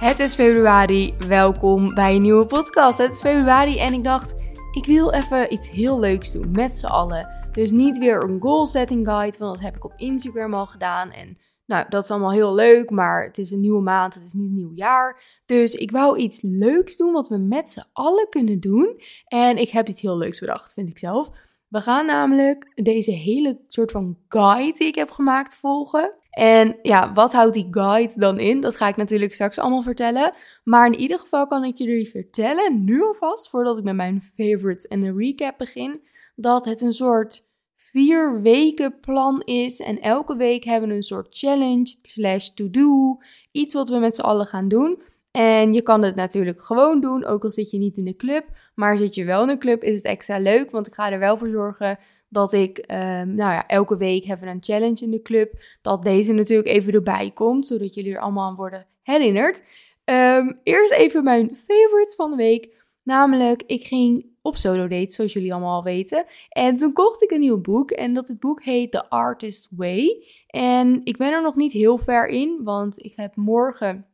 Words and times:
Het 0.00 0.18
is 0.18 0.34
februari. 0.34 1.14
Welkom 1.18 1.94
bij 1.94 2.14
een 2.14 2.22
nieuwe 2.22 2.46
podcast. 2.46 2.98
Het 2.98 3.12
is 3.12 3.20
februari 3.20 3.78
en 3.78 3.92
ik 3.92 4.04
dacht, 4.04 4.34
ik 4.72 4.84
wil 4.84 5.12
even 5.12 5.52
iets 5.52 5.70
heel 5.70 5.98
leuks 5.98 6.32
doen 6.32 6.50
met 6.50 6.78
z'n 6.78 6.86
allen. 6.86 7.28
Dus 7.52 7.70
niet 7.70 7.98
weer 7.98 8.22
een 8.22 8.40
goal 8.40 8.66
setting 8.66 9.06
guide, 9.06 9.38
want 9.38 9.54
dat 9.54 9.64
heb 9.64 9.76
ik 9.76 9.84
op 9.84 9.92
Instagram 9.96 10.54
al 10.54 10.66
gedaan. 10.66 11.10
En 11.10 11.38
nou, 11.66 11.86
dat 11.88 12.04
is 12.04 12.10
allemaal 12.10 12.32
heel 12.32 12.54
leuk, 12.54 12.90
maar 12.90 13.24
het 13.24 13.38
is 13.38 13.50
een 13.50 13.60
nieuwe 13.60 13.82
maand, 13.82 14.14
het 14.14 14.24
is 14.24 14.32
niet 14.32 14.48
een 14.48 14.54
nieuw 14.54 14.74
jaar. 14.74 15.22
Dus 15.46 15.74
ik 15.74 15.90
wou 15.90 16.18
iets 16.18 16.40
leuks 16.42 16.96
doen 16.96 17.12
wat 17.12 17.28
we 17.28 17.36
met 17.36 17.72
z'n 17.72 17.84
allen 17.92 18.28
kunnen 18.28 18.60
doen. 18.60 19.00
En 19.26 19.56
ik 19.56 19.70
heb 19.70 19.88
iets 19.88 20.02
heel 20.02 20.18
leuks 20.18 20.40
bedacht, 20.40 20.72
vind 20.72 20.88
ik 20.88 20.98
zelf. 20.98 21.30
We 21.68 21.80
gaan 21.80 22.06
namelijk 22.06 22.72
deze 22.74 23.10
hele 23.10 23.60
soort 23.68 23.90
van 23.90 24.18
guide 24.28 24.78
die 24.78 24.88
ik 24.88 24.94
heb 24.94 25.10
gemaakt 25.10 25.56
volgen. 25.56 26.14
En 26.30 26.78
ja, 26.82 27.12
wat 27.12 27.32
houdt 27.32 27.54
die 27.54 27.68
guide 27.70 28.12
dan 28.16 28.38
in? 28.38 28.60
Dat 28.60 28.76
ga 28.76 28.88
ik 28.88 28.96
natuurlijk 28.96 29.34
straks 29.34 29.58
allemaal 29.58 29.82
vertellen. 29.82 30.32
Maar 30.64 30.86
in 30.86 30.98
ieder 30.98 31.18
geval 31.18 31.46
kan 31.46 31.64
ik 31.64 31.76
jullie 31.76 32.10
vertellen, 32.10 32.84
nu 32.84 33.02
alvast, 33.02 33.48
voordat 33.48 33.78
ik 33.78 33.84
met 33.84 33.94
mijn 33.94 34.22
favorites 34.22 34.86
en 34.86 35.00
de 35.00 35.12
recap 35.16 35.58
begin, 35.58 36.00
dat 36.34 36.64
het 36.64 36.80
een 36.80 36.92
soort 36.92 37.48
vier 37.76 38.42
weken 38.42 39.00
plan 39.00 39.42
is. 39.42 39.80
En 39.80 40.00
elke 40.00 40.36
week 40.36 40.64
hebben 40.64 40.88
we 40.88 40.94
een 40.94 41.02
soort 41.02 41.38
challenge 41.38 41.96
slash 42.02 42.48
to-do. 42.48 43.18
Iets 43.52 43.74
wat 43.74 43.88
we 43.88 43.98
met 43.98 44.16
z'n 44.16 44.22
allen 44.22 44.46
gaan 44.46 44.68
doen. 44.68 45.02
En 45.30 45.72
je 45.72 45.82
kan 45.82 46.02
het 46.02 46.14
natuurlijk 46.14 46.62
gewoon 46.62 47.00
doen, 47.00 47.24
ook 47.24 47.44
al 47.44 47.50
zit 47.50 47.70
je 47.70 47.78
niet 47.78 47.96
in 47.96 48.04
de 48.04 48.16
club. 48.16 48.44
Maar 48.74 48.98
zit 48.98 49.14
je 49.14 49.24
wel 49.24 49.42
in 49.42 49.48
de 49.48 49.58
club, 49.58 49.82
is 49.82 49.96
het 49.96 50.04
extra 50.04 50.38
leuk. 50.38 50.70
Want 50.70 50.86
ik 50.86 50.94
ga 50.94 51.12
er 51.12 51.18
wel 51.18 51.38
voor 51.38 51.48
zorgen 51.48 51.98
dat 52.28 52.52
ik, 52.52 52.78
um, 52.78 53.34
nou 53.34 53.52
ja, 53.52 53.66
elke 53.66 53.96
week 53.96 54.24
hebben 54.24 54.46
we 54.48 54.54
een 54.54 54.62
challenge 54.62 55.04
in 55.04 55.10
de 55.10 55.22
club. 55.22 55.52
Dat 55.82 56.04
deze 56.04 56.32
natuurlijk 56.32 56.68
even 56.68 56.92
erbij 56.92 57.30
komt, 57.34 57.66
zodat 57.66 57.94
jullie 57.94 58.14
er 58.14 58.20
allemaal 58.20 58.48
aan 58.48 58.56
worden 58.56 58.86
herinnerd. 59.02 59.62
Um, 60.04 60.60
eerst 60.62 60.92
even 60.92 61.24
mijn 61.24 61.56
favorites 61.56 62.14
van 62.14 62.30
de 62.30 62.36
week. 62.36 62.78
Namelijk, 63.02 63.62
ik 63.66 63.84
ging 63.84 64.26
op 64.42 64.56
solo 64.56 64.88
date, 64.88 65.12
zoals 65.12 65.32
jullie 65.32 65.52
allemaal 65.52 65.76
al 65.76 65.82
weten. 65.82 66.24
En 66.48 66.76
toen 66.76 66.92
kocht 66.92 67.22
ik 67.22 67.30
een 67.30 67.40
nieuw 67.40 67.60
boek. 67.60 67.90
En 67.90 68.12
dat 68.12 68.28
het 68.28 68.40
boek 68.40 68.62
heet 68.62 68.90
The 68.90 69.08
Artist 69.08 69.68
Way. 69.70 70.26
En 70.46 71.00
ik 71.04 71.16
ben 71.16 71.32
er 71.32 71.42
nog 71.42 71.56
niet 71.56 71.72
heel 71.72 71.98
ver 71.98 72.26
in, 72.26 72.60
want 72.62 73.04
ik 73.04 73.12
heb 73.16 73.36
morgen 73.36 74.06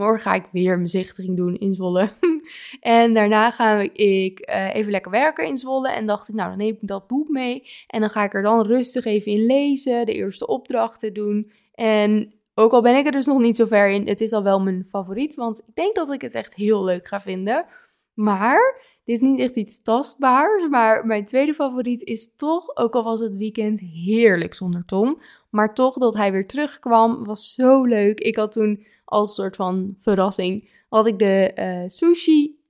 Morgen 0.00 0.20
ga 0.20 0.34
ik 0.34 0.48
weer 0.52 0.76
mijn 0.76 0.88
zichting 0.88 1.36
doen 1.36 1.58
in 1.58 1.74
Zwolle. 1.74 2.10
en 2.80 3.14
daarna 3.14 3.50
ga 3.50 3.80
ik 3.92 4.50
uh, 4.50 4.74
even 4.74 4.90
lekker 4.90 5.10
werken 5.10 5.46
in 5.46 5.58
Zwolle. 5.58 5.90
En 5.90 6.06
dacht 6.06 6.28
ik, 6.28 6.34
nou, 6.34 6.48
dan 6.48 6.58
neem 6.58 6.76
ik 6.80 6.88
dat 6.88 7.06
boek 7.06 7.28
mee. 7.28 7.62
En 7.86 8.00
dan 8.00 8.10
ga 8.10 8.24
ik 8.24 8.34
er 8.34 8.42
dan 8.42 8.66
rustig 8.66 9.04
even 9.04 9.32
in 9.32 9.46
lezen, 9.46 10.06
de 10.06 10.14
eerste 10.14 10.46
opdrachten 10.46 11.14
doen. 11.14 11.50
En 11.74 12.32
ook 12.54 12.72
al 12.72 12.82
ben 12.82 12.96
ik 12.96 13.06
er 13.06 13.12
dus 13.12 13.26
nog 13.26 13.38
niet 13.38 13.56
zo 13.56 13.66
ver 13.66 13.88
in, 13.88 14.08
het 14.08 14.20
is 14.20 14.32
al 14.32 14.42
wel 14.42 14.60
mijn 14.60 14.86
favoriet. 14.88 15.34
Want 15.34 15.58
ik 15.58 15.74
denk 15.74 15.94
dat 15.94 16.12
ik 16.12 16.20
het 16.20 16.34
echt 16.34 16.54
heel 16.54 16.84
leuk 16.84 17.06
ga 17.06 17.20
vinden. 17.20 17.66
Maar 18.14 18.82
dit 19.04 19.20
is 19.20 19.28
niet 19.28 19.40
echt 19.40 19.56
iets 19.56 19.82
tastbaars. 19.82 20.68
Maar 20.68 21.06
mijn 21.06 21.26
tweede 21.26 21.54
favoriet 21.54 22.02
is 22.02 22.34
toch, 22.36 22.76
ook 22.76 22.94
al 22.94 23.04
was 23.04 23.20
het 23.20 23.36
weekend 23.36 23.80
heerlijk 23.80 24.54
zonder 24.54 24.84
Tom. 24.84 25.18
Maar 25.50 25.74
toch 25.74 25.94
dat 25.94 26.16
hij 26.16 26.32
weer 26.32 26.46
terugkwam, 26.46 27.24
was 27.24 27.54
zo 27.54 27.84
leuk. 27.84 28.20
Ik 28.20 28.36
had 28.36 28.52
toen 28.52 28.86
als 29.04 29.34
soort 29.34 29.56
van 29.56 29.94
verrassing, 29.98 30.70
had 30.88 31.06
ik 31.06 31.18
de 31.18 31.52
uh, 31.54 31.88
sushi, 31.88 32.60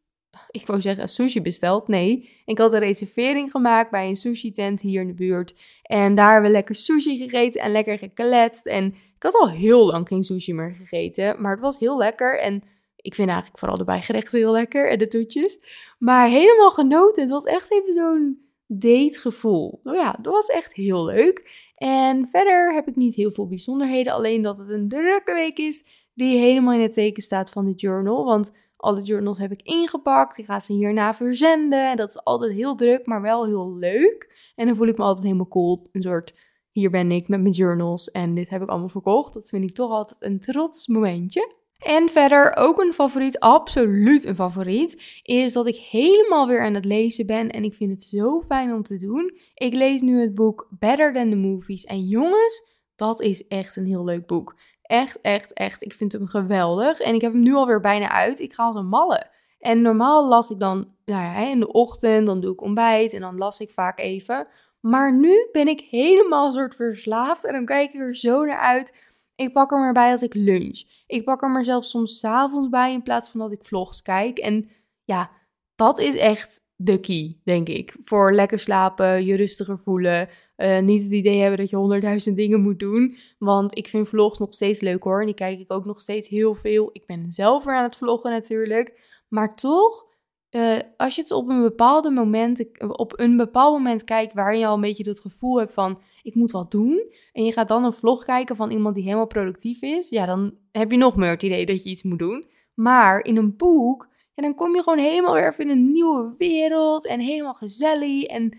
ik 0.51 0.67
wou 0.67 0.81
zeggen 0.81 1.09
sushi 1.09 1.43
besteld, 1.43 1.89
nee. 1.89 2.31
Ik 2.45 2.59
had 2.59 2.73
een 2.73 2.79
reservering 2.79 3.51
gemaakt 3.51 3.91
bij 3.91 4.09
een 4.09 4.17
sushi 4.17 4.51
tent 4.51 4.81
hier 4.81 5.01
in 5.01 5.07
de 5.07 5.15
buurt. 5.15 5.55
En 5.83 6.15
daar 6.15 6.33
hebben 6.33 6.51
we 6.51 6.57
lekker 6.57 6.75
sushi 6.75 7.17
gegeten 7.17 7.61
en 7.61 7.73
lekker 7.73 7.99
gekletst. 7.99 8.67
En 8.67 8.87
ik 9.17 9.23
had 9.23 9.35
al 9.35 9.51
heel 9.51 9.87
lang 9.87 10.09
geen 10.09 10.23
sushi 10.23 10.55
meer 10.55 10.75
gegeten, 10.79 11.41
maar 11.41 11.53
het 11.53 11.61
was 11.61 11.79
heel 11.79 11.99
lekker. 11.99 12.39
En 12.39 12.63
ik 12.97 13.15
vind 13.15 13.29
eigenlijk 13.29 13.59
vooral 13.59 13.79
de 13.79 13.85
bijgerechten 13.85 14.39
heel 14.39 14.53
lekker 14.53 14.91
en 14.91 14.99
de 14.99 15.07
toetjes. 15.07 15.59
Maar 15.99 16.29
helemaal 16.29 16.71
genoten. 16.71 17.23
Het 17.23 17.33
was 17.33 17.45
echt 17.45 17.73
even 17.73 17.93
zo'n 17.93 18.39
dategevoel. 18.67 19.81
Nou 19.83 19.97
ja, 19.97 20.19
dat 20.23 20.33
was 20.33 20.47
echt 20.47 20.75
heel 20.75 21.05
leuk. 21.05 21.69
En 21.83 22.27
verder 22.29 22.75
heb 22.75 22.89
ik 22.89 22.97
niet 22.97 23.15
heel 23.15 23.31
veel 23.31 23.49
bijzonderheden. 23.49 24.13
Alleen 24.13 24.43
dat 24.43 24.59
het 24.59 24.69
een 24.69 24.89
drukke 24.89 25.33
week 25.33 25.59
is 25.59 26.09
die 26.15 26.39
helemaal 26.39 26.75
in 26.75 26.81
het 26.81 26.93
teken 26.93 27.23
staat 27.23 27.51
van 27.51 27.65
de 27.65 27.73
journal. 27.73 28.25
Want 28.25 28.53
alle 28.77 29.03
journals 29.03 29.39
heb 29.39 29.53
ik 29.53 29.63
ingepakt. 29.63 30.39
Ik 30.39 30.45
ga 30.45 30.59
ze 30.59 30.73
hierna 30.73 31.15
verzenden. 31.15 31.91
En 31.91 31.97
dat 31.97 32.09
is 32.09 32.25
altijd 32.25 32.53
heel 32.53 32.75
druk, 32.75 33.07
maar 33.07 33.23
wel 33.23 33.47
heel 33.47 33.77
leuk. 33.77 34.53
En 34.55 34.67
dan 34.67 34.77
voel 34.77 34.87
ik 34.87 34.99
me 34.99 35.05
altijd 35.05 35.25
helemaal 35.25 35.49
cool. 35.49 35.89
Een 35.93 36.03
soort, 36.03 36.35
hier 36.71 36.91
ben 36.91 37.11
ik 37.11 37.29
met 37.29 37.41
mijn 37.41 37.55
journals 37.55 38.11
en 38.11 38.35
dit 38.35 38.49
heb 38.49 38.63
ik 38.63 38.69
allemaal 38.69 38.89
verkocht. 38.89 39.35
Dat 39.35 39.49
vind 39.49 39.65
ik 39.65 39.75
toch 39.75 39.91
altijd 39.91 40.23
een 40.23 40.41
trots 40.41 40.87
momentje. 40.87 41.55
En 41.81 42.09
verder 42.09 42.57
ook 42.57 42.81
een 42.81 42.93
favoriet, 42.93 43.39
absoluut 43.39 44.25
een 44.25 44.35
favoriet, 44.35 45.21
is 45.23 45.53
dat 45.53 45.67
ik 45.67 45.77
helemaal 45.77 46.47
weer 46.47 46.61
aan 46.61 46.75
het 46.75 46.85
lezen 46.85 47.27
ben 47.27 47.51
en 47.51 47.65
ik 47.65 47.75
vind 47.75 47.91
het 47.91 48.03
zo 48.03 48.41
fijn 48.41 48.73
om 48.73 48.83
te 48.83 48.97
doen. 48.97 49.39
Ik 49.55 49.75
lees 49.75 50.01
nu 50.01 50.21
het 50.21 50.35
boek 50.35 50.69
Better 50.79 51.13
Than 51.13 51.31
the 51.31 51.37
Movies 51.37 51.85
en 51.85 52.07
jongens, 52.07 52.79
dat 52.97 53.21
is 53.21 53.47
echt 53.47 53.77
een 53.77 53.87
heel 53.87 54.05
leuk 54.05 54.27
boek. 54.27 54.55
Echt, 54.91 55.21
echt, 55.21 55.53
echt. 55.53 55.85
Ik 55.85 55.93
vind 55.93 56.13
hem 56.13 56.27
geweldig. 56.27 57.01
En 57.01 57.15
ik 57.15 57.21
heb 57.21 57.33
hem 57.33 57.43
nu 57.43 57.55
alweer 57.55 57.81
bijna 57.81 58.11
uit. 58.11 58.41
Ik 58.41 58.53
ga 58.53 58.65
als 58.65 58.77
een 58.77 58.89
malle. 58.89 59.27
En 59.59 59.83
normaal 59.83 60.29
las 60.29 60.51
ik 60.51 60.59
dan 60.59 60.95
nou 61.05 61.51
in 61.51 61.61
de 61.61 61.73
ochtend, 61.73 62.27
dan 62.27 62.41
doe 62.41 62.53
ik 62.53 62.63
ontbijt 62.63 63.13
en 63.13 63.21
dan 63.21 63.39
las 63.39 63.61
ik 63.61 63.71
vaak 63.71 63.99
even. 63.99 64.47
Maar 64.81 65.15
nu 65.15 65.49
ben 65.53 65.69
ik 65.69 65.81
helemaal 65.81 66.53
soort 66.53 66.75
verslaafd 66.75 67.45
en 67.45 67.53
dan 67.53 67.65
kijk 67.65 67.93
ik 67.93 68.01
er 68.01 68.17
zo 68.17 68.45
naar 68.45 68.59
uit. 68.59 69.10
Ik 69.41 69.53
pak 69.53 69.71
hem 69.71 69.83
erbij 69.83 70.11
als 70.11 70.23
ik 70.23 70.35
lunch. 70.35 70.83
Ik 71.07 71.25
pak 71.25 71.41
hem 71.41 71.57
er 71.57 71.65
zelfs 71.65 71.91
soms 71.91 72.19
s 72.19 72.25
avonds 72.25 72.69
bij 72.69 72.93
in 72.93 73.03
plaats 73.03 73.31
van 73.31 73.41
dat 73.41 73.53
ik 73.53 73.65
vlogs 73.65 74.03
kijk. 74.03 74.39
En 74.39 74.69
ja, 75.05 75.31
dat 75.75 75.99
is 75.99 76.17
echt 76.17 76.61
de 76.77 77.01
key, 77.01 77.41
denk 77.45 77.69
ik. 77.69 77.97
Voor 78.05 78.33
lekker 78.33 78.61
slapen, 78.61 79.25
je 79.25 79.37
rustiger 79.37 79.79
voelen. 79.79 80.29
Uh, 80.57 80.79
niet 80.79 81.03
het 81.03 81.13
idee 81.13 81.41
hebben 81.41 81.59
dat 81.59 81.71
je 81.71 81.77
honderdduizend 81.77 82.37
dingen 82.37 82.61
moet 82.61 82.79
doen. 82.79 83.17
Want 83.39 83.79
ik 83.79 83.87
vind 83.87 84.09
vlogs 84.09 84.39
nog 84.39 84.55
steeds 84.55 84.81
leuk 84.81 85.03
hoor. 85.03 85.21
En 85.21 85.27
die 85.27 85.35
kijk 85.35 85.61
ik 85.61 85.73
ook 85.73 85.85
nog 85.85 86.01
steeds 86.01 86.29
heel 86.29 86.55
veel. 86.55 86.91
Ik 86.93 87.07
ben 87.07 87.33
zelf 87.33 87.65
weer 87.65 87.75
aan 87.75 87.83
het 87.83 87.97
vloggen 87.97 88.31
natuurlijk. 88.31 89.01
Maar 89.29 89.57
toch, 89.57 90.07
uh, 90.51 90.79
als 90.97 91.15
je 91.15 91.23
het 91.23 91.31
op 91.31 91.49
een, 91.49 91.63
bepaalde 91.63 92.11
moment, 92.11 92.65
op 92.79 93.19
een 93.19 93.37
bepaald 93.37 93.73
moment 93.73 94.05
kijkt 94.05 94.35
waarin 94.35 94.59
je 94.59 94.67
al 94.67 94.75
een 94.75 94.81
beetje 94.81 95.09
het 95.09 95.21
gevoel 95.21 95.59
hebt 95.59 95.75
van 95.75 96.01
ik 96.23 96.35
moet 96.35 96.51
wat 96.51 96.71
doen. 96.71 97.13
En 97.33 97.45
je 97.45 97.53
gaat 97.53 97.69
dan 97.69 97.85
een 97.85 97.93
vlog 97.93 98.25
kijken 98.25 98.57
van 98.57 98.71
iemand 98.71 98.95
die 98.95 99.05
helemaal 99.05 99.27
productief 99.27 99.83
is. 99.83 100.09
Ja, 100.09 100.27
dan 100.27 100.55
heb 100.73 100.91
je 100.91 100.97
nog 100.97 101.17
meer 101.17 101.31
het 101.31 101.43
idee 101.43 101.67
dat 101.67 101.83
je 101.85 101.91
iets 101.91 102.03
moet 102.03 102.19
doen. 102.19 102.47
Maar 102.75 103.25
in 103.25 103.37
een 103.37 103.57
boek, 103.57 104.09
dan 104.35 104.55
kom 104.55 104.75
je 104.75 104.83
gewoon 104.83 104.99
helemaal 104.99 105.35
weer 105.35 105.49
even 105.49 105.65
in 105.65 105.71
een 105.71 105.93
nieuwe 105.93 106.35
wereld. 106.39 107.07
En 107.07 107.21
helemaal 107.21 107.55
gezellig. 107.55 108.23
En 108.25 108.59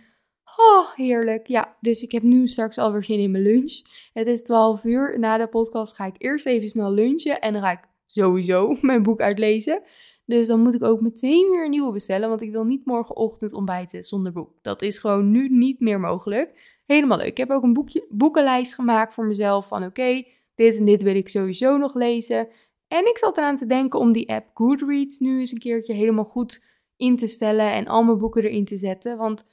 Oh, 0.55 0.95
heerlijk. 0.95 1.47
Ja, 1.47 1.77
dus 1.79 2.01
ik 2.01 2.11
heb 2.11 2.23
nu 2.23 2.47
straks 2.47 2.77
alweer 2.77 3.03
zin 3.03 3.19
in 3.19 3.31
mijn 3.31 3.43
lunch. 3.43 3.81
Het 4.13 4.27
is 4.27 4.43
12 4.43 4.83
uur. 4.83 5.19
Na 5.19 5.37
de 5.37 5.47
podcast 5.47 5.95
ga 5.95 6.05
ik 6.05 6.15
eerst 6.17 6.45
even 6.45 6.69
snel 6.69 6.91
lunchen. 6.93 7.41
En 7.41 7.53
dan 7.53 7.61
ga 7.61 7.71
ik 7.71 7.79
sowieso 8.05 8.77
mijn 8.81 9.03
boek 9.03 9.19
uitlezen. 9.19 9.81
Dus 10.25 10.47
dan 10.47 10.59
moet 10.59 10.73
ik 10.73 10.83
ook 10.83 11.01
meteen 11.01 11.49
weer 11.49 11.63
een 11.63 11.69
nieuwe 11.69 11.91
bestellen. 11.91 12.29
Want 12.29 12.41
ik 12.41 12.51
wil 12.51 12.63
niet 12.63 12.85
morgenochtend 12.85 13.53
ontbijten 13.53 14.03
zonder 14.03 14.31
boek. 14.31 14.53
Dat 14.61 14.81
is 14.81 14.97
gewoon 14.97 15.31
nu 15.31 15.49
niet 15.49 15.79
meer 15.79 15.99
mogelijk. 15.99 16.79
Helemaal 16.85 17.17
leuk. 17.17 17.27
Ik 17.27 17.37
heb 17.37 17.49
ook 17.49 17.63
een 17.63 17.73
boekje, 17.73 18.05
boekenlijst 18.09 18.73
gemaakt 18.73 19.13
voor 19.13 19.25
mezelf. 19.25 19.67
Van 19.67 19.83
oké, 19.83 20.23
dit 20.55 20.77
en 20.77 20.85
dit 20.85 21.01
wil 21.01 21.15
ik 21.15 21.29
sowieso 21.29 21.77
nog 21.77 21.93
lezen. 21.93 22.47
En 22.87 23.07
ik 23.07 23.17
zat 23.17 23.37
eraan 23.37 23.57
te 23.57 23.65
denken 23.65 23.99
om 23.99 24.11
die 24.11 24.29
app 24.29 24.49
Goodreads 24.53 25.19
nu 25.19 25.39
eens 25.39 25.51
een 25.51 25.57
keertje 25.57 25.93
helemaal 25.93 26.25
goed 26.25 26.61
in 26.97 27.17
te 27.17 27.27
stellen. 27.27 27.71
En 27.71 27.87
al 27.87 28.03
mijn 28.03 28.17
boeken 28.17 28.43
erin 28.43 28.65
te 28.65 28.77
zetten. 28.77 29.17
Want 29.17 29.45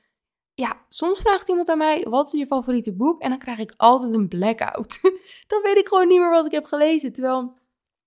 ja, 0.54 0.84
soms 0.88 1.18
vraagt 1.18 1.48
iemand 1.48 1.68
aan 1.68 1.78
mij: 1.78 2.06
wat 2.08 2.32
is 2.32 2.40
je 2.40 2.46
favoriete 2.46 2.92
boek? 2.92 3.20
En 3.22 3.28
dan 3.28 3.38
krijg 3.38 3.58
ik 3.58 3.74
altijd 3.76 4.14
een 4.14 4.28
blackout. 4.28 4.98
dan 5.50 5.62
weet 5.62 5.76
ik 5.76 5.88
gewoon 5.88 6.08
niet 6.08 6.18
meer 6.18 6.30
wat 6.30 6.46
ik 6.46 6.52
heb 6.52 6.64
gelezen. 6.64 7.12
Terwijl 7.12 7.52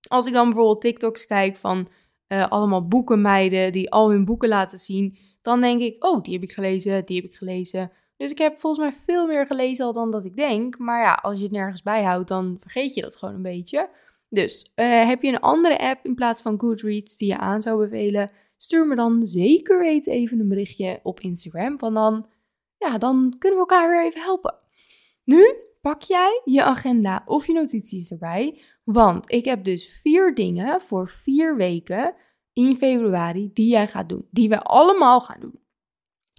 als 0.08 0.26
ik 0.26 0.32
dan 0.32 0.44
bijvoorbeeld 0.44 0.80
TikToks 0.80 1.26
kijk 1.26 1.56
van 1.56 1.88
uh, 2.32 2.48
allemaal 2.48 2.88
boekenmeiden 2.88 3.72
die 3.72 3.90
al 3.90 4.10
hun 4.10 4.24
boeken 4.24 4.48
laten 4.48 4.78
zien, 4.78 5.18
dan 5.42 5.60
denk 5.60 5.80
ik: 5.80 6.04
oh, 6.04 6.22
die 6.22 6.32
heb 6.32 6.42
ik 6.42 6.52
gelezen, 6.52 7.04
die 7.04 7.16
heb 7.16 7.30
ik 7.30 7.36
gelezen. 7.36 7.92
Dus 8.16 8.30
ik 8.30 8.38
heb 8.38 8.60
volgens 8.60 8.82
mij 8.82 9.00
veel 9.06 9.26
meer 9.26 9.46
gelezen 9.46 9.84
al 9.84 9.92
dan 9.92 10.10
dat 10.10 10.24
ik 10.24 10.36
denk. 10.36 10.78
Maar 10.78 11.00
ja, 11.00 11.12
als 11.12 11.36
je 11.36 11.42
het 11.42 11.52
nergens 11.52 11.82
bijhoudt, 11.82 12.28
dan 12.28 12.56
vergeet 12.60 12.94
je 12.94 13.00
dat 13.00 13.16
gewoon 13.16 13.34
een 13.34 13.42
beetje. 13.42 13.88
Dus 14.28 14.72
uh, 14.76 15.06
heb 15.06 15.22
je 15.22 15.28
een 15.28 15.40
andere 15.40 15.78
app 15.78 16.04
in 16.04 16.14
plaats 16.14 16.42
van 16.42 16.60
Goodreads 16.60 17.16
die 17.16 17.28
je 17.28 17.38
aan 17.38 17.62
zou 17.62 17.88
bevelen? 17.88 18.30
Stuur 18.56 18.86
me 18.86 18.94
dan 18.94 19.26
zeker 19.26 19.86
even 19.86 20.40
een 20.40 20.48
berichtje 20.48 21.00
op 21.02 21.20
Instagram. 21.20 21.78
Want 21.78 21.94
dan 21.94 22.26
ja, 22.78 22.98
dan 22.98 23.34
kunnen 23.38 23.58
we 23.58 23.66
elkaar 23.68 23.90
weer 23.90 24.04
even 24.04 24.20
helpen. 24.20 24.54
Nu 25.24 25.56
pak 25.82 26.02
jij 26.02 26.40
je 26.44 26.62
agenda 26.62 27.22
of 27.26 27.46
je 27.46 27.52
notities 27.52 28.10
erbij, 28.10 28.62
want 28.84 29.32
ik 29.32 29.44
heb 29.44 29.64
dus 29.64 29.98
vier 30.00 30.34
dingen 30.34 30.80
voor 30.80 31.08
vier 31.08 31.56
weken 31.56 32.14
in 32.52 32.76
februari 32.76 33.50
die 33.52 33.68
jij 33.68 33.88
gaat 33.88 34.08
doen, 34.08 34.26
die 34.30 34.48
we 34.48 34.62
allemaal 34.62 35.20
gaan 35.20 35.40
doen. 35.40 35.60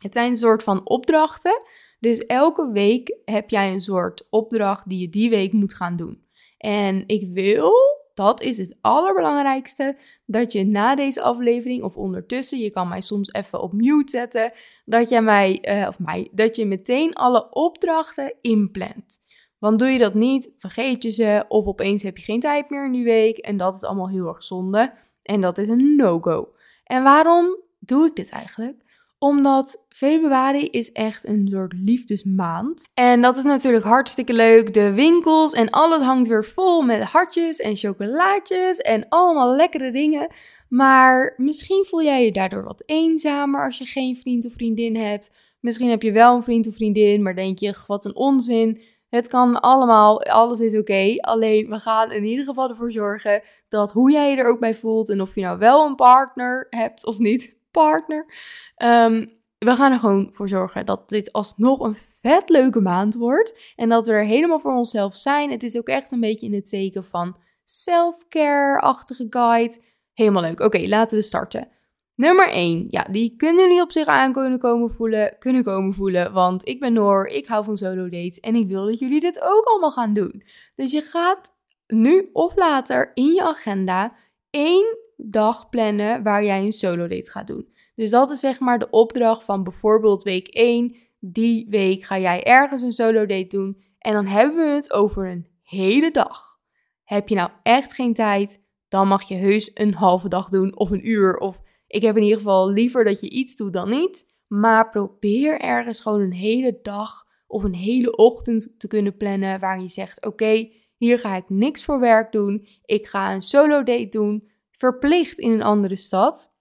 Het 0.01 0.13
zijn 0.13 0.29
een 0.29 0.37
soort 0.37 0.63
van 0.63 0.89
opdrachten, 0.89 1.63
dus 1.99 2.25
elke 2.25 2.71
week 2.71 3.17
heb 3.25 3.49
jij 3.49 3.73
een 3.73 3.81
soort 3.81 4.27
opdracht 4.29 4.89
die 4.89 4.99
je 4.99 5.09
die 5.09 5.29
week 5.29 5.53
moet 5.53 5.73
gaan 5.73 5.95
doen. 5.95 6.25
En 6.57 7.03
ik 7.07 7.33
wil 7.33 7.73
dat 8.13 8.41
is 8.41 8.57
het 8.57 8.77
allerbelangrijkste, 8.81 9.97
dat 10.25 10.51
je 10.51 10.63
na 10.65 10.95
deze 10.95 11.21
aflevering 11.21 11.83
of 11.83 11.97
ondertussen, 11.97 12.57
je 12.57 12.69
kan 12.69 12.87
mij 12.87 13.01
soms 13.01 13.33
even 13.33 13.61
op 13.61 13.73
mute 13.73 14.11
zetten, 14.11 14.51
dat 14.85 15.09
je 15.09 15.21
mij, 15.21 15.79
uh, 15.81 15.87
of 15.87 15.99
mij, 15.99 16.29
dat 16.31 16.55
je 16.55 16.65
meteen 16.65 17.13
alle 17.13 17.49
opdrachten 17.51 18.35
inplant. 18.41 19.21
Want 19.63 19.79
doe 19.79 19.89
je 19.89 19.99
dat 19.99 20.13
niet, 20.13 20.49
vergeet 20.57 21.03
je 21.03 21.11
ze 21.11 21.45
of 21.47 21.65
opeens 21.65 22.03
heb 22.03 22.17
je 22.17 22.23
geen 22.23 22.39
tijd 22.39 22.69
meer 22.69 22.85
in 22.85 22.91
die 22.91 23.03
week 23.03 23.37
en 23.37 23.57
dat 23.57 23.75
is 23.75 23.83
allemaal 23.83 24.09
heel 24.09 24.27
erg 24.27 24.43
zonde 24.43 24.93
en 25.21 25.41
dat 25.41 25.57
is 25.57 25.67
een 25.67 25.95
no-go. 25.95 26.49
En 26.83 27.03
waarom 27.03 27.57
doe 27.79 28.05
ik 28.05 28.15
dit 28.15 28.29
eigenlijk? 28.29 28.83
Omdat 29.19 29.85
februari 29.89 30.65
is 30.65 30.91
echt 30.91 31.27
een 31.27 31.47
soort 31.51 31.73
liefdesmaand. 31.77 32.87
En 32.93 33.21
dat 33.21 33.37
is 33.37 33.43
natuurlijk 33.43 33.85
hartstikke 33.85 34.33
leuk. 34.33 34.73
De 34.73 34.93
winkels 34.93 35.53
en 35.53 35.69
alles 35.69 36.01
hangt 36.01 36.27
weer 36.27 36.45
vol 36.45 36.81
met 36.81 37.03
hartjes 37.03 37.59
en 37.59 37.75
chocolaatjes 37.75 38.77
en 38.77 39.05
allemaal 39.09 39.55
lekkere 39.55 39.91
dingen. 39.91 40.27
Maar 40.69 41.33
misschien 41.37 41.85
voel 41.85 42.03
jij 42.03 42.25
je 42.25 42.31
daardoor 42.31 42.63
wat 42.63 42.83
eenzamer 42.85 43.65
als 43.65 43.77
je 43.77 43.85
geen 43.85 44.17
vriend 44.17 44.45
of 44.45 44.53
vriendin 44.53 44.95
hebt. 44.95 45.31
Misschien 45.59 45.89
heb 45.89 46.01
je 46.01 46.11
wel 46.11 46.35
een 46.35 46.43
vriend 46.43 46.67
of 46.67 46.73
vriendin, 46.73 47.21
maar 47.21 47.35
denk 47.35 47.59
je, 47.59 47.83
wat 47.87 48.05
een 48.05 48.15
onzin. 48.15 48.81
Het 49.13 49.27
kan 49.27 49.61
allemaal, 49.61 50.21
alles 50.21 50.59
is 50.59 50.77
oké. 50.77 51.15
Alleen 51.17 51.69
we 51.69 51.79
gaan 51.79 52.11
in 52.11 52.23
ieder 52.23 52.45
geval 52.45 52.69
ervoor 52.69 52.91
zorgen 52.91 53.41
dat 53.69 53.91
hoe 53.91 54.11
jij 54.11 54.31
je 54.31 54.37
er 54.37 54.47
ook 54.47 54.59
bij 54.59 54.75
voelt 54.75 55.09
en 55.09 55.21
of 55.21 55.35
je 55.35 55.41
nou 55.41 55.57
wel 55.57 55.85
een 55.85 55.95
partner 55.95 56.67
hebt 56.69 57.05
of 57.05 57.17
niet, 57.17 57.55
partner. 57.71 58.33
Ehm, 58.75 59.25
we 59.57 59.75
gaan 59.75 59.91
er 59.91 59.99
gewoon 59.99 60.29
voor 60.31 60.49
zorgen 60.49 60.85
dat 60.85 61.09
dit 61.09 61.31
alsnog 61.31 61.79
een 61.79 61.95
vet 61.95 62.49
leuke 62.49 62.81
maand 62.81 63.15
wordt. 63.15 63.73
En 63.75 63.89
dat 63.89 64.07
we 64.07 64.13
er 64.13 64.25
helemaal 64.25 64.59
voor 64.59 64.75
onszelf 64.75 65.15
zijn. 65.15 65.51
Het 65.51 65.63
is 65.63 65.77
ook 65.77 65.87
echt 65.87 66.11
een 66.11 66.19
beetje 66.19 66.47
in 66.47 66.53
het 66.53 66.69
teken 66.69 67.05
van 67.05 67.37
self-care-achtige 67.63 69.27
guide. 69.29 69.77
Helemaal 70.13 70.41
leuk. 70.41 70.59
Oké, 70.59 70.87
laten 70.87 71.17
we 71.17 71.23
starten. 71.23 71.67
Nummer 72.15 72.49
1. 72.49 72.87
Ja, 72.89 73.03
die 73.11 73.35
kunnen 73.35 73.63
jullie 73.63 73.81
op 73.81 73.91
zich 73.91 74.07
aan 74.07 74.33
kunnen 74.33 74.59
komen 74.59 74.91
voelen, 74.91 75.35
kunnen 75.39 75.63
komen 75.63 75.93
voelen. 75.93 76.33
Want 76.33 76.67
ik 76.67 76.79
ben 76.79 76.93
Noor, 76.93 77.25
ik 77.25 77.47
hou 77.47 77.63
van 77.63 77.77
solo 77.77 78.09
dates 78.09 78.39
en 78.39 78.55
ik 78.55 78.67
wil 78.67 78.85
dat 78.85 78.99
jullie 78.99 79.19
dit 79.19 79.41
ook 79.41 79.63
allemaal 79.63 79.91
gaan 79.91 80.13
doen. 80.13 80.43
Dus 80.75 80.91
je 80.91 81.01
gaat 81.01 81.55
nu 81.87 82.29
of 82.33 82.55
later 82.55 83.11
in 83.13 83.33
je 83.33 83.43
agenda 83.43 84.15
één 84.49 84.97
dag 85.17 85.69
plannen 85.69 86.23
waar 86.23 86.43
jij 86.43 86.59
een 86.59 86.71
solo 86.71 87.07
date 87.07 87.31
gaat 87.31 87.47
doen. 87.47 87.67
Dus 87.95 88.09
dat 88.09 88.31
is 88.31 88.39
zeg 88.39 88.59
maar 88.59 88.79
de 88.79 88.89
opdracht 88.89 89.43
van 89.43 89.63
bijvoorbeeld 89.63 90.23
week 90.23 90.47
1. 90.47 90.95
Die 91.19 91.67
week 91.69 92.03
ga 92.03 92.19
jij 92.19 92.43
ergens 92.43 92.81
een 92.81 92.91
solo 92.91 93.25
date 93.25 93.47
doen 93.47 93.81
en 93.99 94.13
dan 94.13 94.25
hebben 94.25 94.65
we 94.65 94.71
het 94.71 94.93
over 94.93 95.29
een 95.29 95.47
hele 95.63 96.11
dag. 96.11 96.57
Heb 97.03 97.29
je 97.29 97.35
nou 97.35 97.49
echt 97.63 97.93
geen 97.93 98.13
tijd, 98.13 98.63
dan 98.87 99.07
mag 99.07 99.23
je 99.23 99.35
heus 99.35 99.71
een 99.73 99.93
halve 99.93 100.27
dag 100.27 100.49
doen 100.49 100.77
of 100.77 100.91
een 100.91 101.09
uur. 101.09 101.37
Of 101.37 101.61
ik 101.93 102.01
heb 102.01 102.17
in 102.17 102.23
ieder 102.23 102.37
geval 102.37 102.69
liever 102.69 103.03
dat 103.03 103.19
je 103.19 103.29
iets 103.29 103.55
doet 103.55 103.73
dan 103.73 103.89
niet. 103.89 104.31
Maar 104.47 104.89
probeer 104.89 105.59
ergens 105.59 106.01
gewoon 106.01 106.21
een 106.21 106.33
hele 106.33 106.79
dag 106.81 107.25
of 107.47 107.63
een 107.63 107.75
hele 107.75 108.15
ochtend 108.15 108.75
te 108.77 108.87
kunnen 108.87 109.17
plannen 109.17 109.59
waar 109.59 109.81
je 109.81 109.89
zegt: 109.89 110.25
Oké, 110.25 110.69
hier 110.97 111.19
ga 111.19 111.35
ik 111.35 111.49
niks 111.49 111.85
voor 111.85 111.99
werk 111.99 112.31
doen. 112.31 112.67
Ik 112.85 113.07
ga 113.07 113.33
een 113.33 113.41
solo 113.41 113.83
date 113.83 114.09
doen 114.09 114.49
verplicht 114.71 115.39
in 115.39 115.51
een 115.51 115.63
andere 115.63 115.95
stad. 115.95 116.51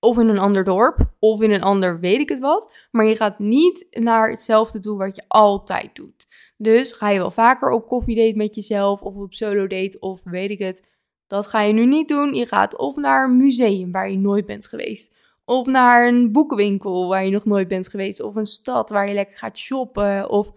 Of 0.00 0.18
in 0.18 0.28
een 0.28 0.38
ander 0.38 0.64
dorp. 0.64 1.14
Of 1.18 1.42
in 1.42 1.50
een 1.50 1.62
ander 1.62 2.00
weet 2.00 2.20
ik 2.20 2.28
het 2.28 2.38
wat. 2.38 2.72
Maar 2.90 3.06
je 3.06 3.16
gaat 3.16 3.38
niet 3.38 3.86
naar 3.90 4.30
hetzelfde 4.30 4.78
toe 4.78 4.98
wat 4.98 5.16
je 5.16 5.24
altijd 5.28 5.94
doet. 5.94 6.26
Dus 6.56 6.92
ga 6.92 7.08
je 7.08 7.18
wel 7.18 7.30
vaker 7.30 7.70
op 7.70 7.86
koffiedate 7.86 8.36
met 8.36 8.54
jezelf. 8.54 9.02
Of 9.02 9.14
op 9.14 9.34
solo 9.34 9.66
date. 9.66 9.98
Of 10.00 10.20
weet 10.24 10.50
ik 10.50 10.58
het. 10.58 10.90
Dat 11.32 11.46
ga 11.46 11.60
je 11.60 11.72
nu 11.72 11.86
niet 11.86 12.08
doen. 12.08 12.34
Je 12.34 12.46
gaat 12.46 12.76
of 12.76 12.96
naar 12.96 13.24
een 13.24 13.36
museum 13.36 13.92
waar 13.92 14.10
je 14.10 14.18
nooit 14.18 14.46
bent 14.46 14.66
geweest. 14.66 15.14
Of 15.44 15.66
naar 15.66 16.06
een 16.06 16.32
boekenwinkel 16.32 17.08
waar 17.08 17.24
je 17.24 17.30
nog 17.30 17.44
nooit 17.44 17.68
bent 17.68 17.88
geweest. 17.88 18.22
Of 18.22 18.36
een 18.36 18.46
stad 18.46 18.90
waar 18.90 19.08
je 19.08 19.14
lekker 19.14 19.36
gaat 19.36 19.58
shoppen. 19.58 20.28
Of 20.28 20.52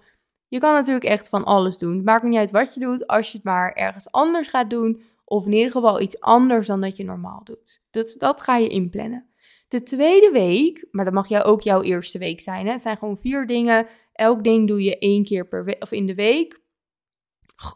je 0.48 0.60
kan 0.60 0.74
natuurlijk 0.74 1.06
echt 1.06 1.30
van 1.30 1.44
alles 1.44 1.78
doen. 1.78 1.96
Het 1.96 2.06
maakt 2.06 2.24
niet 2.24 2.38
uit 2.38 2.52
wat 2.52 2.74
je 2.74 2.80
doet. 2.80 3.08
Als 3.08 3.32
je 3.32 3.38
het 3.38 3.46
maar 3.46 3.74
ergens 3.74 4.12
anders 4.12 4.48
gaat 4.48 4.70
doen 4.70 5.02
of 5.26 5.46
in 5.46 5.54
ieder 5.54 5.72
geval 5.72 6.02
iets 6.02 6.20
anders 6.20 6.68
dan 6.68 6.82
dat 6.82 6.98
je 6.98 7.04
normaal 7.04 7.42
doet. 7.44 7.82
Dat, 7.92 8.16
dat 8.18 8.42
ga 8.42 8.58
je 8.58 8.68
inplannen. 8.68 9.30
De 9.68 9.84
tweede 9.84 10.30
week, 10.32 10.88
maar 10.92 11.06
dat 11.06 11.14
mag 11.14 11.28
jou 11.28 11.44
ook 11.44 11.62
jouw 11.62 11.82
eerste 11.82 12.18
week 12.18 12.42
zijn. 12.42 12.66
Hè? 12.66 12.72
Het 12.72 12.82
zijn 12.82 12.98
gewoon 12.98 13.18
vier 13.18 13.48
dingen. 13.48 13.88
Elk 14.14 14.44
ding 14.44 14.68
doe 14.68 14.84
je 14.84 14.98
één 14.98 15.24
keer 15.24 15.48
per 15.48 15.66
week 15.66 15.84
of 15.84 15.92
in 15.92 16.06
de 16.06 16.16
week. 16.16 16.60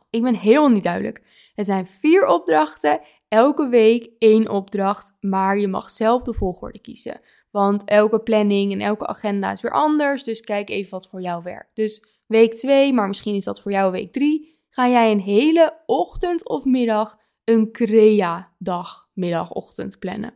ik 0.10 0.22
ben 0.22 0.36
helemaal 0.36 0.70
niet 0.70 0.84
duidelijk. 0.84 1.22
Het 1.60 1.68
zijn 1.68 1.88
vier 1.88 2.28
opdrachten. 2.28 3.00
Elke 3.28 3.68
week 3.68 4.10
één 4.20 4.50
opdracht. 4.50 5.14
Maar 5.20 5.58
je 5.58 5.68
mag 5.68 5.90
zelf 5.90 6.22
de 6.22 6.34
volgorde 6.34 6.80
kiezen. 6.80 7.22
Want 7.52 7.84
elke 7.86 8.20
planning 8.20 8.72
en 8.72 8.82
elke 8.82 9.08
agenda 9.08 9.52
is 9.52 9.62
weer 9.62 9.72
anders. 9.72 10.24
Dus 10.24 10.42
kijk 10.42 10.70
even 10.70 10.92
wat 10.92 11.08
voor 11.08 11.22
jou 11.22 11.44
werkt. 11.44 11.70
Dus 11.74 12.04
week 12.26 12.54
2, 12.54 12.94
maar 12.94 13.08
misschien 13.08 13.36
is 13.36 13.44
dat 13.44 13.62
voor 13.62 13.72
jou 13.72 13.92
week 13.92 14.14
3. 14.14 14.60
Ga 14.70 14.88
jij 14.88 15.12
een 15.12 15.20
hele 15.20 15.80
ochtend 15.86 16.50
of 16.50 16.66
middag 16.66 17.18
een 17.44 17.72
crea-dag, 17.72 19.10
middag, 19.14 19.52
ochtend 19.52 20.00
plannen. 20.00 20.34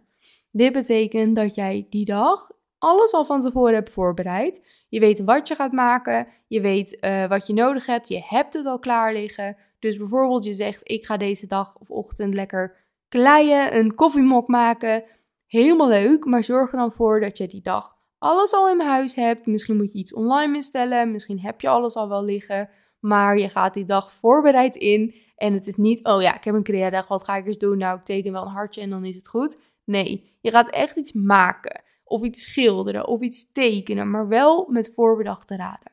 Dit 0.51 0.71
betekent 0.71 1.35
dat 1.35 1.55
jij 1.55 1.87
die 1.89 2.05
dag 2.05 2.51
alles 2.77 3.13
al 3.13 3.25
van 3.25 3.41
tevoren 3.41 3.73
hebt 3.73 3.89
voorbereid. 3.89 4.67
Je 4.89 4.99
weet 4.99 5.23
wat 5.23 5.47
je 5.47 5.55
gaat 5.55 5.71
maken, 5.71 6.27
je 6.47 6.61
weet 6.61 6.97
uh, 7.01 7.25
wat 7.25 7.47
je 7.47 7.53
nodig 7.53 7.85
hebt, 7.85 8.07
je 8.07 8.23
hebt 8.25 8.53
het 8.53 8.65
al 8.65 8.79
klaar 8.79 9.13
liggen. 9.13 9.57
Dus 9.83 9.97
bijvoorbeeld 9.97 10.45
je 10.45 10.53
zegt, 10.53 10.91
ik 10.91 11.05
ga 11.05 11.17
deze 11.17 11.47
dag 11.47 11.75
of 11.79 11.89
ochtend 11.89 12.33
lekker 12.33 12.75
kleien, 13.09 13.77
een 13.77 13.95
koffiemok 13.95 14.47
maken. 14.47 15.03
Helemaal 15.47 15.87
leuk, 15.87 16.25
maar 16.25 16.43
zorg 16.43 16.71
er 16.71 16.77
dan 16.77 16.91
voor 16.91 17.19
dat 17.19 17.37
je 17.37 17.47
die 17.47 17.61
dag 17.61 17.95
alles 18.17 18.53
al 18.53 18.69
in 18.69 18.81
huis 18.81 19.15
hebt. 19.15 19.45
Misschien 19.45 19.77
moet 19.77 19.93
je 19.93 19.99
iets 19.99 20.13
online 20.13 20.53
bestellen, 20.53 21.11
misschien 21.11 21.39
heb 21.39 21.61
je 21.61 21.67
alles 21.67 21.95
al 21.95 22.09
wel 22.09 22.23
liggen. 22.23 22.69
Maar 22.99 23.37
je 23.37 23.49
gaat 23.49 23.73
die 23.73 23.85
dag 23.85 24.11
voorbereid 24.13 24.75
in. 24.75 25.15
En 25.35 25.53
het 25.53 25.67
is 25.67 25.75
niet, 25.75 26.05
oh 26.05 26.21
ja, 26.21 26.35
ik 26.35 26.43
heb 26.43 26.55
een 26.55 26.63
creadag, 26.63 27.07
wat 27.07 27.23
ga 27.23 27.35
ik 27.35 27.45
eens 27.45 27.57
doen? 27.57 27.77
Nou, 27.77 27.97
ik 27.97 28.05
teken 28.05 28.31
wel 28.31 28.45
een 28.45 28.51
hartje 28.51 28.81
en 28.81 28.89
dan 28.89 29.05
is 29.05 29.15
het 29.15 29.27
goed. 29.27 29.59
Nee, 29.83 30.37
je 30.41 30.51
gaat 30.51 30.69
echt 30.69 30.97
iets 30.97 31.13
maken. 31.13 31.83
Of 32.03 32.23
iets 32.23 32.43
schilderen, 32.43 33.07
of 33.07 33.21
iets 33.21 33.51
tekenen. 33.51 34.09
Maar 34.09 34.27
wel 34.27 34.67
met 34.69 34.91
voorbedachte 34.95 35.55
raden. 35.55 35.91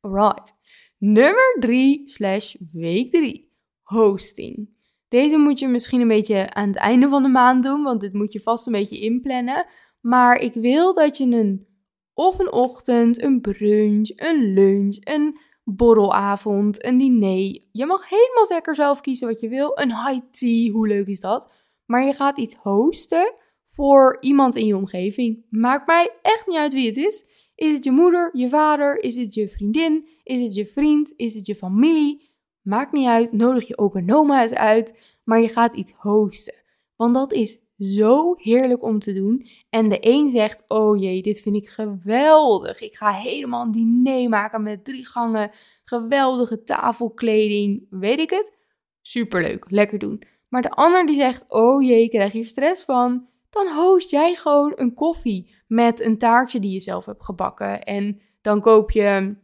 Alright. 0.00 0.56
Nummer 1.00 1.56
3 1.60 2.02
slash 2.04 2.54
week 2.72 3.10
3. 3.10 3.52
Hosting. 3.82 4.68
Deze 5.08 5.36
moet 5.36 5.58
je 5.58 5.68
misschien 5.68 6.00
een 6.00 6.08
beetje 6.08 6.54
aan 6.54 6.68
het 6.68 6.76
einde 6.76 7.08
van 7.08 7.22
de 7.22 7.28
maand 7.28 7.62
doen, 7.62 7.82
want 7.82 8.00
dit 8.00 8.12
moet 8.12 8.32
je 8.32 8.40
vast 8.40 8.66
een 8.66 8.72
beetje 8.72 9.00
inplannen. 9.00 9.66
Maar 10.00 10.40
ik 10.40 10.54
wil 10.54 10.94
dat 10.94 11.16
je 11.16 11.24
een 11.24 11.66
of 12.14 12.38
een 12.38 12.52
ochtend, 12.52 13.22
een 13.22 13.40
brunch, 13.40 14.10
een 14.14 14.52
lunch, 14.52 14.96
een 15.00 15.38
borrelavond, 15.64 16.84
een 16.84 16.98
diner. 16.98 17.60
Je 17.72 17.86
mag 17.86 18.08
helemaal 18.08 18.46
lekker 18.48 18.74
zelf 18.74 19.00
kiezen 19.00 19.28
wat 19.28 19.40
je 19.40 19.48
wil. 19.48 19.70
Een 19.74 20.06
high 20.06 20.26
tea, 20.30 20.70
hoe 20.70 20.88
leuk 20.88 21.06
is 21.06 21.20
dat? 21.20 21.52
Maar 21.86 22.04
je 22.04 22.12
gaat 22.12 22.38
iets 22.38 22.54
hosten 22.54 23.34
voor 23.66 24.16
iemand 24.20 24.56
in 24.56 24.66
je 24.66 24.76
omgeving. 24.76 25.46
Maakt 25.50 25.86
mij 25.86 26.10
echt 26.22 26.46
niet 26.46 26.58
uit 26.58 26.72
wie 26.72 26.86
het 26.86 26.96
is. 26.96 27.24
Is 27.58 27.72
het 27.72 27.84
je 27.84 27.90
moeder, 27.90 28.30
je 28.32 28.48
vader? 28.48 29.02
Is 29.02 29.16
het 29.16 29.34
je 29.34 29.48
vriendin? 29.48 30.08
Is 30.22 30.42
het 30.42 30.54
je 30.54 30.66
vriend? 30.66 31.12
Is 31.16 31.34
het 31.34 31.46
je 31.46 31.54
familie? 31.54 32.30
Maakt 32.62 32.92
niet 32.92 33.06
uit. 33.06 33.32
Nodig 33.32 33.68
je 33.68 33.78
opa 33.78 33.98
en 33.98 34.30
eens 34.40 34.54
uit. 34.54 35.18
Maar 35.24 35.40
je 35.40 35.48
gaat 35.48 35.74
iets 35.74 35.92
hosten. 35.96 36.54
Want 36.96 37.14
dat 37.14 37.32
is 37.32 37.58
zo 37.78 38.34
heerlijk 38.36 38.82
om 38.82 38.98
te 38.98 39.12
doen. 39.12 39.46
En 39.70 39.88
de 39.88 39.98
een 40.00 40.28
zegt: 40.28 40.64
Oh 40.68 41.00
jee, 41.00 41.22
dit 41.22 41.40
vind 41.40 41.56
ik 41.56 41.68
geweldig. 41.68 42.80
Ik 42.80 42.96
ga 42.96 43.12
helemaal 43.12 43.64
een 43.64 43.70
diner 43.70 44.28
maken 44.28 44.62
met 44.62 44.84
drie 44.84 45.06
gangen, 45.06 45.50
geweldige 45.84 46.62
tafelkleding, 46.62 47.86
weet 47.90 48.18
ik 48.18 48.30
het. 48.30 48.56
Superleuk, 49.02 49.70
lekker 49.70 49.98
doen. 49.98 50.22
Maar 50.48 50.62
de 50.62 50.70
ander 50.70 51.06
die 51.06 51.16
zegt: 51.16 51.44
Oh 51.48 51.82
jee, 51.82 52.02
ik 52.02 52.10
krijg 52.10 52.32
hier 52.32 52.46
stress 52.46 52.84
van. 52.84 53.28
Dan 53.50 53.74
host 53.74 54.10
jij 54.10 54.34
gewoon 54.34 54.72
een 54.76 54.94
koffie 54.94 55.54
met 55.66 56.00
een 56.00 56.18
taartje 56.18 56.60
die 56.60 56.72
je 56.72 56.80
zelf 56.80 57.06
hebt 57.06 57.24
gebakken. 57.24 57.82
En 57.82 58.20
dan 58.40 58.60
koop 58.60 58.90
je 58.90 59.36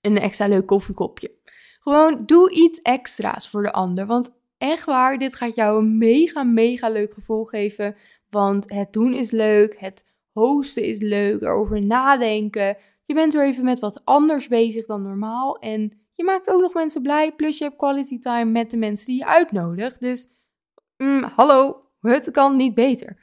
een 0.00 0.18
extra 0.18 0.46
leuk 0.48 0.66
koffiekopje. 0.66 1.34
Gewoon 1.80 2.22
doe 2.26 2.50
iets 2.50 2.82
extra's 2.82 3.48
voor 3.48 3.62
de 3.62 3.72
ander. 3.72 4.06
Want 4.06 4.30
echt 4.58 4.84
waar, 4.84 5.18
dit 5.18 5.36
gaat 5.36 5.54
jou 5.54 5.80
een 5.80 5.98
mega, 5.98 6.42
mega 6.42 6.88
leuk 6.88 7.12
gevoel 7.12 7.44
geven. 7.44 7.96
Want 8.30 8.72
het 8.72 8.92
doen 8.92 9.14
is 9.14 9.30
leuk, 9.30 9.78
het 9.78 10.04
hosten 10.32 10.82
is 10.82 11.00
leuk, 11.00 11.42
erover 11.42 11.82
nadenken. 11.82 12.76
Je 13.02 13.14
bent 13.14 13.32
weer 13.32 13.44
even 13.44 13.64
met 13.64 13.80
wat 13.80 14.00
anders 14.04 14.48
bezig 14.48 14.86
dan 14.86 15.02
normaal. 15.02 15.58
En 15.58 15.92
je 16.14 16.24
maakt 16.24 16.50
ook 16.50 16.60
nog 16.60 16.74
mensen 16.74 17.02
blij. 17.02 17.32
Plus 17.32 17.58
je 17.58 17.64
hebt 17.64 17.76
quality 17.76 18.18
time 18.18 18.50
met 18.50 18.70
de 18.70 18.76
mensen 18.76 19.06
die 19.06 19.16
je 19.16 19.26
uitnodigt. 19.26 20.00
Dus 20.00 20.28
mm, 20.96 21.22
hallo, 21.22 21.83
het 22.12 22.30
kan 22.30 22.56
niet 22.56 22.74
beter. 22.74 23.16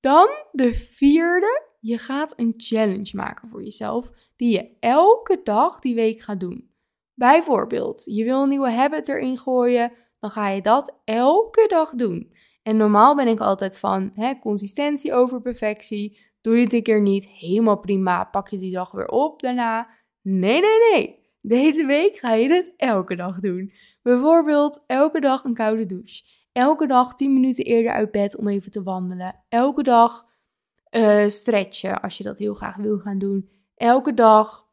Dan 0.00 0.28
de 0.52 0.74
vierde. 0.74 1.70
Je 1.80 1.98
gaat 1.98 2.32
een 2.36 2.54
challenge 2.56 3.16
maken 3.16 3.48
voor 3.48 3.62
jezelf. 3.62 4.10
Die 4.36 4.52
je 4.52 4.76
elke 4.80 5.40
dag 5.44 5.78
die 5.78 5.94
week 5.94 6.20
gaat 6.20 6.40
doen. 6.40 6.70
Bijvoorbeeld, 7.14 8.02
je 8.04 8.24
wil 8.24 8.42
een 8.42 8.48
nieuwe 8.48 8.70
habit 8.70 9.08
erin 9.08 9.38
gooien 9.38 9.92
dan 10.22 10.30
ga 10.30 10.48
je 10.48 10.62
dat 10.62 11.00
elke 11.04 11.66
dag 11.68 11.90
doen. 11.90 12.32
En 12.62 12.76
normaal 12.76 13.14
ben 13.16 13.28
ik 13.28 13.40
altijd 13.40 13.78
van 13.78 14.10
hè, 14.14 14.38
consistentie 14.38 15.14
over 15.14 15.40
perfectie. 15.40 16.18
Doe 16.40 16.56
je 16.56 16.64
het 16.64 16.72
een 16.72 16.82
keer 16.82 17.00
niet, 17.00 17.28
helemaal 17.28 17.78
prima. 17.78 18.24
Pak 18.24 18.48
je 18.48 18.56
die 18.56 18.72
dag 18.72 18.90
weer 18.90 19.08
op 19.08 19.40
daarna. 19.40 19.88
Nee, 20.20 20.60
nee, 20.60 20.90
nee. 20.92 21.20
Deze 21.40 21.86
week 21.86 22.16
ga 22.16 22.32
je 22.34 22.48
het 22.48 22.72
elke 22.76 23.16
dag 23.16 23.40
doen. 23.40 23.72
Bijvoorbeeld 24.02 24.84
elke 24.86 25.20
dag 25.20 25.44
een 25.44 25.54
koude 25.54 25.86
douche. 25.86 26.22
Elke 26.52 26.86
dag 26.86 27.14
10 27.14 27.32
minuten 27.32 27.64
eerder 27.64 27.92
uit 27.92 28.10
bed 28.10 28.36
om 28.36 28.48
even 28.48 28.70
te 28.70 28.82
wandelen. 28.82 29.44
Elke 29.48 29.82
dag 29.82 30.26
uh, 30.90 31.28
stretchen 31.28 32.02
als 32.02 32.18
je 32.18 32.24
dat 32.24 32.38
heel 32.38 32.54
graag 32.54 32.76
wil 32.76 32.98
gaan 32.98 33.18
doen. 33.18 33.48
Elke 33.74 34.14
dag 34.14 34.66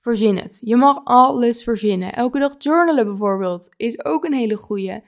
verzin 0.00 0.36
het. 0.36 0.60
Je 0.64 0.76
mag 0.76 1.00
alles 1.04 1.62
verzinnen. 1.62 2.12
Elke 2.12 2.38
dag 2.38 2.54
journalen 2.58 3.04
bijvoorbeeld 3.04 3.68
is 3.76 4.04
ook 4.04 4.24
een 4.24 4.32
hele 4.32 4.56
goeie. 4.56 5.02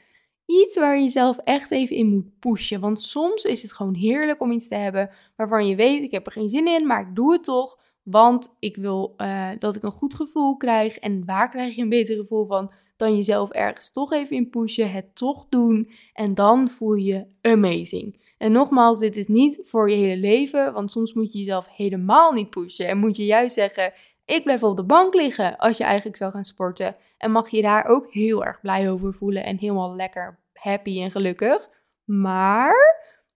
Iets 0.47 0.79
waar 0.79 0.97
je 0.97 1.03
jezelf 1.03 1.39
echt 1.39 1.71
even 1.71 1.97
in 1.97 2.09
moet 2.09 2.39
pushen. 2.39 2.81
Want 2.81 3.01
soms 3.01 3.45
is 3.45 3.63
het 3.63 3.73
gewoon 3.73 3.95
heerlijk 3.95 4.41
om 4.41 4.53
iets 4.53 4.69
te 4.69 4.75
hebben 4.75 5.11
waarvan 5.37 5.67
je 5.67 5.77
weet, 5.77 6.03
ik 6.03 6.11
heb 6.11 6.27
er 6.27 6.33
geen 6.33 6.49
zin 6.49 6.67
in, 6.67 6.87
maar 6.87 7.01
ik 7.01 7.15
doe 7.17 7.33
het 7.33 7.45
toch. 7.45 7.79
Want 8.03 8.57
ik 8.59 8.77
wil 8.77 9.15
uh, 9.17 9.51
dat 9.59 9.77
ik 9.77 9.83
een 9.83 9.91
goed 9.91 10.15
gevoel 10.15 10.57
krijg. 10.57 10.99
En 10.99 11.25
waar 11.25 11.51
krijg 11.51 11.75
je 11.75 11.83
een 11.83 11.89
beter 11.89 12.17
gevoel 12.17 12.47
van 12.47 12.73
dan 12.97 13.17
jezelf 13.17 13.51
ergens 13.51 13.91
toch 13.91 14.13
even 14.13 14.37
in 14.37 14.51
pushen, 14.51 14.93
het 14.93 15.17
toch 15.17 15.47
doen. 15.49 15.91
En 16.13 16.35
dan 16.35 16.71
voel 16.71 16.95
je 16.95 17.27
amazing. 17.41 18.23
En 18.39 18.53
nogmaals, 18.53 18.99
dit 18.99 19.17
is 19.17 19.27
niet 19.27 19.61
voor 19.63 19.91
je 19.91 19.97
hele 19.97 20.21
leven, 20.21 20.73
want 20.73 20.91
soms 20.91 21.13
moet 21.13 21.33
je 21.33 21.39
jezelf 21.39 21.67
helemaal 21.69 22.33
niet 22.33 22.51
pushen. 22.51 22.89
En 22.89 22.99
moet 22.99 23.17
je 23.17 23.25
juist 23.25 23.55
zeggen, 23.55 23.93
ik 24.25 24.43
blijf 24.43 24.63
op 24.63 24.77
de 24.77 24.85
bank 24.85 25.15
liggen 25.15 25.57
als 25.57 25.77
je 25.77 25.85
eigenlijk 25.85 26.17
zou 26.17 26.33
gaan 26.33 26.45
sporten. 26.45 26.97
En 27.19 27.31
mag 27.31 27.51
je 27.51 27.63
daar 27.63 27.85
ook 27.85 28.13
heel 28.13 28.45
erg 28.45 28.61
blij 28.61 28.91
over 28.91 29.15
voelen 29.15 29.45
en 29.45 29.59
helemaal 29.59 29.97
lekker 29.97 30.39
happy 30.53 31.01
en 31.01 31.11
gelukkig. 31.11 31.69
Maar 32.05 32.75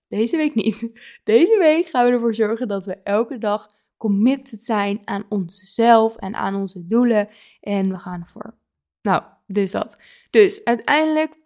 deze 0.08 0.36
week 0.36 0.54
niet. 0.54 0.90
Deze 1.24 1.58
week 1.58 1.88
gaan 1.88 2.06
we 2.06 2.12
ervoor 2.12 2.34
zorgen 2.34 2.68
dat 2.68 2.86
we 2.86 2.96
elke 3.02 3.38
dag 3.38 3.70
committed 3.96 4.64
zijn 4.64 5.00
aan 5.04 5.24
onszelf 5.28 6.16
en 6.16 6.34
aan 6.34 6.54
onze 6.54 6.86
doelen. 6.86 7.28
En 7.60 7.88
we 7.88 7.98
gaan 7.98 8.26
voor. 8.26 8.54
Nou, 9.02 9.22
dus 9.48 9.70
dat. 9.70 10.00
Dus 10.30 10.64
uiteindelijk, 10.64 11.38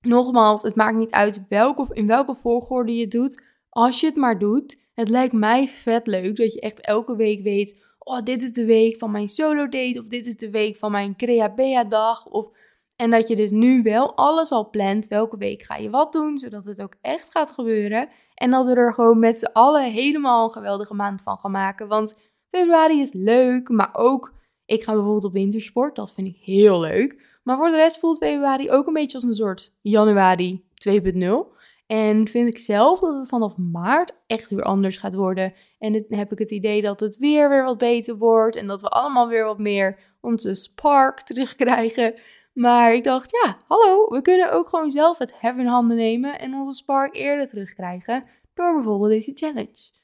nogmaals, 0.00 0.62
het 0.62 0.74
maakt 0.74 0.96
niet 0.96 1.10
uit 1.10 1.42
welke 1.48 1.86
in 1.90 2.06
welke 2.06 2.34
volgorde 2.34 2.94
je 2.94 3.00
het 3.00 3.10
doet. 3.10 3.42
Als 3.68 4.00
je 4.00 4.06
het 4.06 4.16
maar 4.16 4.38
doet. 4.38 4.86
Het 4.94 5.08
lijkt 5.08 5.32
mij 5.32 5.68
vet 5.68 6.06
leuk 6.06 6.36
dat 6.36 6.52
je 6.52 6.60
echt 6.60 6.80
elke 6.80 7.16
week 7.16 7.42
weet. 7.42 7.80
Oh, 7.98 8.22
dit 8.22 8.42
is 8.42 8.52
de 8.52 8.64
week 8.64 8.98
van 8.98 9.10
mijn 9.10 9.28
solo 9.28 9.68
date. 9.68 10.00
Of 10.00 10.06
dit 10.06 10.26
is 10.26 10.36
de 10.36 10.50
week 10.50 10.76
van 10.76 10.90
mijn 10.90 11.16
Crea 11.16 11.84
dag. 11.84 12.26
Of 12.26 12.50
en 12.96 13.10
dat 13.10 13.28
je 13.28 13.36
dus 13.36 13.50
nu 13.50 13.82
wel 13.82 14.16
alles 14.16 14.50
al 14.50 14.70
plant. 14.70 15.06
Welke 15.06 15.36
week 15.36 15.62
ga 15.62 15.76
je 15.76 15.90
wat 15.90 16.12
doen, 16.12 16.38
zodat 16.38 16.64
het 16.64 16.82
ook 16.82 16.94
echt 17.00 17.30
gaat 17.30 17.50
gebeuren. 17.50 18.08
En 18.34 18.50
dat 18.50 18.66
we 18.66 18.74
er 18.74 18.94
gewoon 18.94 19.18
met 19.18 19.38
z'n 19.38 19.50
allen 19.52 19.92
helemaal 19.92 20.44
een 20.44 20.52
geweldige 20.52 20.94
maand 20.94 21.22
van 21.22 21.38
gaan 21.38 21.50
maken. 21.50 21.88
Want 21.88 22.14
februari 22.50 23.00
is 23.00 23.12
leuk, 23.12 23.68
maar 23.68 23.90
ook... 23.92 24.36
Ik 24.68 24.82
ga 24.82 24.92
bijvoorbeeld 24.92 25.24
op 25.24 25.32
wintersport, 25.32 25.96
dat 25.96 26.12
vind 26.12 26.26
ik 26.26 26.36
heel 26.36 26.80
leuk. 26.80 27.38
Maar 27.42 27.56
voor 27.56 27.70
de 27.70 27.76
rest 27.76 27.98
voelt 27.98 28.18
februari 28.18 28.70
ook 28.70 28.86
een 28.86 28.92
beetje 28.92 29.14
als 29.14 29.24
een 29.24 29.34
soort 29.34 29.74
januari 29.80 30.64
2.0. 30.88 31.56
En 31.86 32.28
vind 32.28 32.48
ik 32.48 32.58
zelf 32.58 33.00
dat 33.00 33.16
het 33.16 33.28
vanaf 33.28 33.56
maart 33.56 34.12
echt 34.26 34.50
weer 34.50 34.62
anders 34.62 34.96
gaat 34.96 35.14
worden. 35.14 35.54
En 35.78 35.92
dan 35.92 36.18
heb 36.18 36.32
ik 36.32 36.38
het 36.38 36.50
idee 36.50 36.82
dat 36.82 37.00
het 37.00 37.16
weer 37.16 37.48
weer 37.48 37.64
wat 37.64 37.78
beter 37.78 38.16
wordt. 38.16 38.56
En 38.56 38.66
dat 38.66 38.80
we 38.80 38.88
allemaal 38.88 39.28
weer 39.28 39.44
wat 39.44 39.58
meer 39.58 39.98
onze 40.20 40.54
spark 40.54 41.22
terugkrijgen. 41.28 42.14
Maar 42.52 42.94
ik 42.94 43.04
dacht, 43.04 43.30
ja, 43.30 43.58
hallo, 43.66 44.08
we 44.08 44.22
kunnen 44.22 44.52
ook 44.52 44.68
gewoon 44.68 44.90
zelf 44.90 45.18
het 45.18 45.40
hef 45.40 45.56
in 45.56 45.66
handen 45.66 45.96
nemen 45.96 46.38
en 46.38 46.54
onze 46.54 46.76
spark 46.76 47.16
eerder 47.16 47.46
terugkrijgen 47.46 48.24
door 48.54 48.74
bijvoorbeeld 48.74 49.10
deze 49.10 49.32
challenge. 49.34 49.96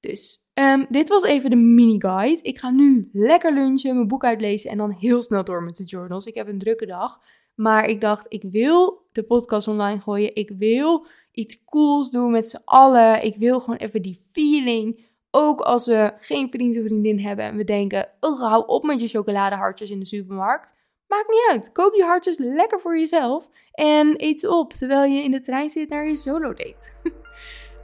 Dus 0.00 0.38
um, 0.60 0.86
dit 0.88 1.08
was 1.08 1.22
even 1.22 1.50
de 1.50 1.56
mini-guide. 1.56 2.42
Ik 2.42 2.58
ga 2.58 2.70
nu 2.70 3.08
lekker 3.12 3.52
lunchen, 3.52 3.94
mijn 3.94 4.08
boek 4.08 4.24
uitlezen 4.24 4.70
en 4.70 4.78
dan 4.78 4.90
heel 4.90 5.22
snel 5.22 5.44
door 5.44 5.62
met 5.62 5.76
de 5.76 5.84
journals. 5.84 6.26
Ik 6.26 6.34
heb 6.34 6.48
een 6.48 6.58
drukke 6.58 6.86
dag. 6.86 7.20
Maar 7.54 7.88
ik 7.88 8.00
dacht, 8.00 8.26
ik 8.28 8.42
wil 8.42 9.06
de 9.12 9.22
podcast 9.22 9.68
online 9.68 10.00
gooien. 10.00 10.34
Ik 10.34 10.52
wil 10.58 11.06
iets 11.32 11.64
cools 11.64 12.10
doen 12.10 12.30
met 12.30 12.48
z'n 12.48 12.62
allen. 12.64 13.24
Ik 13.24 13.36
wil 13.36 13.60
gewoon 13.60 13.78
even 13.78 14.02
die 14.02 14.20
feeling. 14.32 15.06
Ook 15.30 15.60
als 15.60 15.86
we 15.86 16.12
geen 16.20 16.50
vriend 16.50 16.76
of 16.76 16.84
vriendin 16.84 17.20
hebben 17.20 17.44
en 17.44 17.56
we 17.56 17.64
denken, 17.64 18.08
oh, 18.20 18.40
hou 18.40 18.66
op 18.66 18.84
met 18.84 19.00
je 19.00 19.08
chocoladehartjes 19.08 19.90
in 19.90 19.98
de 19.98 20.06
supermarkt. 20.06 20.74
Maakt 21.06 21.28
niet 21.28 21.48
uit. 21.50 21.72
Koop 21.72 21.94
je 21.94 22.04
hartjes 22.04 22.38
lekker 22.38 22.80
voor 22.80 22.98
jezelf 22.98 23.50
en 23.72 24.14
eet 24.16 24.40
ze 24.40 24.54
op 24.54 24.72
terwijl 24.72 25.12
je 25.12 25.22
in 25.22 25.30
de 25.30 25.40
trein 25.40 25.70
zit 25.70 25.88
naar 25.88 26.08
je 26.08 26.16
solo 26.16 26.54
date. 26.54 26.92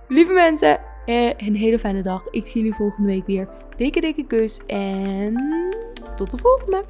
Lieve 0.09 0.33
mensen, 0.33 0.81
eh, 1.07 1.33
een 1.37 1.57
hele 1.57 1.79
fijne 1.79 2.03
dag. 2.03 2.23
Ik 2.31 2.47
zie 2.47 2.61
jullie 2.61 2.77
volgende 2.77 3.09
week 3.09 3.27
weer. 3.27 3.49
Dikke 3.77 4.01
dikke 4.01 4.27
kus 4.27 4.61
en 4.67 5.35
tot 6.17 6.31
de 6.31 6.37
volgende. 6.37 6.85